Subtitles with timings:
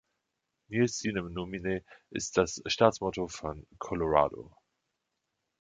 [0.69, 4.51] Nil sine numine ist das Staatsmotto von Colorado.